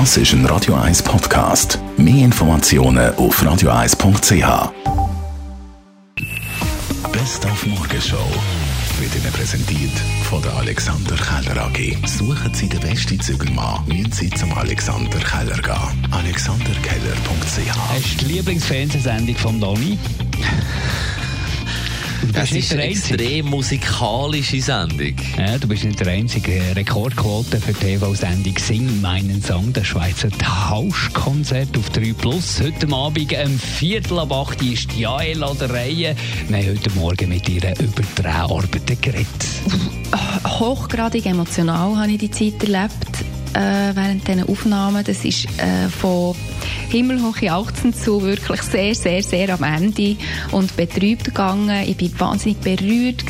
Das 0.00 0.16
ist 0.16 0.32
ein 0.32 0.44
Radio 0.46 0.74
1 0.74 1.04
Podcast. 1.04 1.78
Mehr 1.96 2.24
Informationen 2.24 3.14
auf 3.14 3.40
radio1.ch. 3.40 4.72
Best 7.12 7.46
auf 7.46 7.64
Morgenshow 7.64 8.28
wird 8.98 9.14
Ihnen 9.14 9.32
präsentiert 9.32 9.92
von 10.28 10.42
der 10.42 10.52
Alexander 10.56 11.14
Keller 11.14 11.66
AG. 11.66 12.08
Suchen 12.08 12.52
Sie 12.52 12.68
den 12.68 12.80
besten 12.80 13.20
Zügelmann, 13.20 13.86
müssen 13.86 14.10
Sie 14.10 14.30
zum 14.30 14.52
Alexander 14.54 15.20
Keller 15.20 15.62
gehen. 15.62 16.08
AlexanderKeller.ch 16.10 17.94
Hast 17.94 18.20
du 18.20 18.24
die 18.24 18.32
Lieblingsfernsehsendung 18.32 19.36
von 19.36 19.60
Donny? 19.60 19.96
Das 22.34 22.50
ist 22.50 22.72
eine 22.72 22.82
extrem 22.82 23.46
musikalische 23.46 24.60
Sendung. 24.60 25.14
Ja, 25.38 25.56
du 25.56 25.68
bist 25.68 25.84
nicht 25.84 26.00
der 26.00 26.08
einzige 26.08 26.60
Rekordquote 26.74 27.60
für 27.60 27.72
die 27.72 27.78
TV-Sendung 27.78 28.58
Sing 28.58 29.00
meinen 29.00 29.40
Song, 29.40 29.72
der 29.72 29.84
Schweizer 29.84 30.28
Tauschkonzert 30.30 31.76
auf 31.78 31.90
3 31.90 32.12
Plus. 32.12 32.60
Heute 32.60 32.92
Abend 32.92 33.32
um 33.32 33.58
Viertel 33.58 34.18
ab 34.18 34.32
8 34.32 34.62
ist 34.62 34.92
Jael 34.94 35.44
an 35.44 35.56
der 35.58 35.70
Reihe. 35.70 36.16
Wir 36.48 36.58
haben 36.58 36.70
heute 36.70 36.90
Morgen 36.90 37.28
mit 37.28 37.48
ihr 37.48 37.62
über 37.78 38.02
Dreharbeiten 38.16 39.00
geredet. 39.00 39.28
Hochgradig 40.46 41.26
emotional 41.26 41.96
habe 41.96 42.10
ich 42.10 42.18
die 42.18 42.30
Zeit 42.30 42.62
erlebt 42.62 43.33
äh, 43.54 43.94
während 43.94 44.26
diesen 44.26 44.48
Aufnahmen. 44.48 45.04
Das 45.04 45.24
ist 45.24 45.46
äh, 45.58 45.88
von 45.88 46.34
himmelhoch 46.90 47.38
jauchzend 47.38 47.96
zu 47.96 48.22
wirklich 48.22 48.62
sehr, 48.62 48.94
sehr, 48.94 49.22
sehr 49.22 49.50
am 49.50 49.62
Ende 49.62 50.16
und 50.50 50.76
betrübt 50.76 51.24
gegangen. 51.24 51.84
Ich 51.86 52.00
war 52.18 52.30
wahnsinnig 52.30 52.58
berührt 52.58 53.24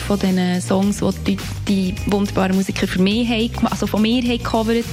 von 0.00 0.18
den 0.18 0.60
Songs, 0.60 1.02
die 1.26 1.36
die, 1.68 1.94
wunderbaren 2.06 2.56
Musiker 2.56 2.86
für 2.86 3.00
mich 3.00 3.28
haben, 3.28 3.66
also 3.68 3.86
von 3.86 4.02
mir 4.02 4.22
haben 4.22 4.38
gecovert 4.38 4.84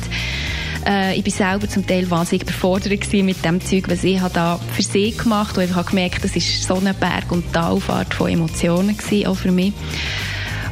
äh, 0.86 1.16
ich 1.16 1.24
bin 1.24 1.34
selber 1.34 1.68
zum 1.70 1.86
Teil 1.86 2.10
wahnsinnig 2.10 2.44
überfordert 2.44 3.14
mit 3.14 3.46
dem 3.46 3.62
Zeug, 3.62 3.86
was 3.88 4.04
ich 4.04 4.20
da 4.34 4.60
für 4.74 4.82
sie 4.82 5.12
gemacht 5.12 5.52
habe. 5.52 5.66
Ich 5.66 5.76
habe 5.76 5.90
gemerkt, 5.90 6.24
das 6.24 6.36
ist 6.36 6.64
so 6.64 6.76
eine 6.76 6.94
Berg- 6.94 7.32
und 7.32 7.52
Talfahrt 7.54 8.14
von 8.14 8.30
Emotionen 8.30 8.98
gewesen, 8.98 9.28
auch 9.28 9.36
für 9.36 9.52
mich. 9.52 9.74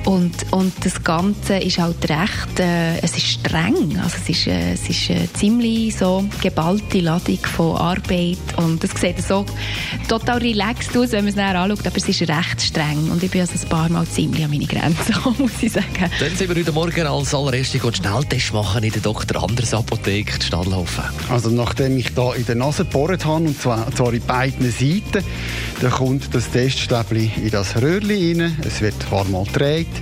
Und, 0.10 0.34
und 0.50 0.74
das 0.84 1.04
Ganze 1.04 1.58
ist 1.58 1.78
halt 1.78 2.10
recht, 2.10 2.60
äh, 2.60 2.98
es 2.98 3.16
ist 3.16 3.28
streng. 3.28 3.96
Also 4.02 4.18
es 4.20 4.28
ist, 4.28 4.48
äh, 4.48 4.74
es 4.74 4.90
ist 4.90 5.12
eine 5.12 5.32
ziemlich 5.34 5.96
so 5.96 6.26
geballte 6.42 7.00
Ladung 7.02 7.38
von 7.38 7.78
Arbeit 7.78 8.40
und 8.58 8.84
es 8.84 8.90
sieht 9.00 9.22
so 9.22 9.46
total 10.08 10.40
relaxed 10.40 10.98
aus, 10.98 11.12
wenn 11.12 11.26
man 11.26 11.28
es 11.28 11.36
näher 11.36 11.54
anschaut, 11.60 11.86
aber 11.86 11.98
es 11.98 12.10
ist 12.10 12.22
recht 12.22 12.60
streng 12.60 13.12
und 13.12 13.22
ich 13.22 13.30
bin 13.30 13.42
also 13.42 13.54
ein 13.54 13.70
paar 13.70 13.88
Mal 13.90 14.08
ziemlich 14.08 14.44
an 14.44 14.50
meine 14.50 14.66
Grenzen 14.66 15.16
muss 15.38 15.62
ich 15.62 15.74
sagen. 15.74 16.10
Dann 16.20 16.36
sind 16.36 16.50
wir 16.50 16.56
heute 16.56 16.72
Morgen 16.72 17.06
als 17.06 17.36
allererstes 17.36 17.84
einen 17.84 17.94
Schnelltest 17.94 18.52
machen 18.52 18.84
in 18.84 18.92
der 18.92 19.04
Dr. 19.04 19.44
Anders 19.44 19.76
Apotheke 19.76 20.34
in 20.38 20.42
Stadlaufen. 20.42 21.04
Also 21.30 21.52
nachdem 21.52 21.96
ich 21.98 22.16
da 22.16 22.34
in 22.34 22.48
der 22.48 22.56
Nase 22.56 22.84
gebohrt 22.84 23.28
habe, 23.28 23.44
und 23.44 23.62
zwar, 23.62 23.92
zwar 23.92 24.12
in 24.12 24.26
beiden 24.26 24.72
Seiten, 24.72 25.24
dann 25.82 25.92
kommt 25.92 26.34
das 26.34 26.50
Teststäbchen 26.50 27.32
in 27.44 27.52
das 27.52 27.80
Röhrchen 27.80 28.42
rein, 28.42 28.58
es 28.66 28.82
wird 28.82 29.12
warm 29.12 29.36
gedreht 29.46 29.99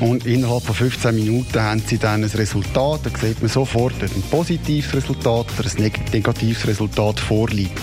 und 0.00 0.26
innerhalb 0.26 0.62
von 0.64 0.74
15 0.74 1.14
Minuten 1.14 1.60
haben 1.60 1.82
sie 1.86 1.98
dann 1.98 2.24
ein 2.24 2.30
Resultat. 2.30 3.00
Da 3.04 3.10
sieht 3.18 3.40
man 3.40 3.50
sofort, 3.50 3.94
ob 3.94 4.02
ein 4.02 4.22
positives 4.30 4.94
Resultat 4.94 5.46
oder 5.58 5.68
ein 5.68 5.92
negatives 6.12 6.66
Resultat 6.66 7.20
vorliegt. 7.20 7.78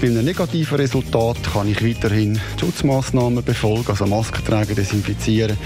Bei 0.00 0.10
einem 0.10 0.24
negativen 0.24 0.76
Resultat 0.76 1.38
kann 1.50 1.66
ich 1.66 1.82
weiterhin 1.82 2.38
Schutzmaßnahmen 2.60 3.42
befolgen, 3.42 3.88
also 3.88 4.06
Maske 4.06 4.44
tragen, 4.44 4.74
desinfizieren 4.74 5.56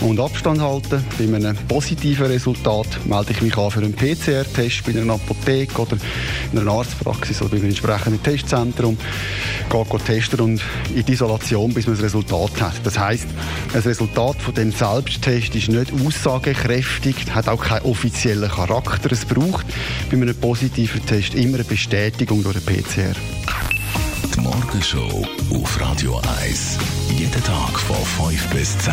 und 0.00 0.20
Abstand 0.20 0.60
halten. 0.60 1.02
Bei 1.16 1.24
einem 1.24 1.56
positiven 1.68 2.26
Resultat 2.26 2.86
melde 3.06 3.32
ich 3.32 3.40
mich 3.40 3.56
an 3.56 3.70
für 3.70 3.80
einen 3.80 3.94
PCR-Test 3.94 4.84
bei 4.84 5.00
einer 5.00 5.14
Apotheke 5.14 5.80
oder 5.80 5.96
in 6.52 6.58
einer 6.58 6.72
Arztpraxis 6.72 7.40
oder 7.40 7.52
bei 7.52 7.56
einem 7.56 7.70
entsprechenden 7.70 8.22
Testzentrum. 8.22 8.98
Gehe 9.70 9.98
testen 10.04 10.40
und 10.40 10.62
in 10.94 11.04
die 11.04 11.12
Isolation, 11.12 11.72
bis 11.74 11.86
man 11.86 11.96
das 11.96 12.04
Resultat 12.04 12.60
hat. 12.60 12.74
Das 12.84 12.98
heisst, 12.98 13.26
das 13.72 13.86
Resultat 13.86 14.36
von 14.40 14.54
dem 14.54 14.72
Selbsttest 14.72 15.54
ist 15.54 15.68
nicht 15.68 15.92
aussagekräftig, 15.92 17.34
hat 17.34 17.48
auch 17.48 17.62
keinen 17.62 17.84
offiziellen 17.84 18.50
Charakter. 18.50 19.12
Es 19.12 19.24
braucht 19.24 19.66
bei 20.10 20.16
einem 20.16 20.36
positiven 20.36 21.04
Test 21.06 21.34
immer 21.34 21.56
eine 21.56 21.64
Bestätigung 21.64 22.42
durch 22.42 22.58
den 22.58 22.64
PCR. 22.64 23.16
Die 24.34 24.40
Morgenshow 24.40 25.26
auf 25.50 25.80
Radio 25.80 26.20
1. 26.40 26.78
Jeden 27.16 27.44
Tag 27.44 27.78
von 27.78 28.30
5 28.30 28.48
bis 28.50 28.78
10. 28.78 28.92